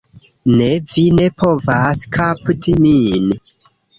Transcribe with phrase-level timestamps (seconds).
[0.51, 3.31] Ne, vi ne povas kapti min.